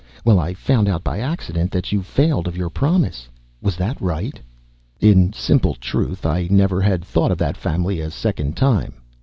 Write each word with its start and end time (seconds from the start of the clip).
Well, 0.25 0.39
I 0.39 0.55
found 0.55 0.89
out 0.89 1.03
by 1.03 1.19
accident 1.19 1.69
that 1.69 1.91
you 1.91 2.01
failed 2.01 2.47
of 2.47 2.57
your 2.57 2.71
promise. 2.71 3.29
Was 3.61 3.75
that 3.75 4.01
right?" 4.01 4.39
In 4.99 5.31
simple 5.31 5.75
truth, 5.75 6.25
I 6.25 6.47
never 6.49 6.81
had 6.81 7.05
thought 7.05 7.31
of 7.31 7.37
that 7.37 7.55
family 7.55 7.99
a 8.01 8.09
second 8.09 8.57
time! 8.57 8.95